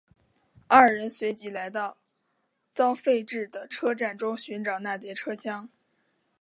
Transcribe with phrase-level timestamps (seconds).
[0.67, 1.97] 二人随即来到
[2.71, 5.69] 遭废置的车站中寻找那节车厢。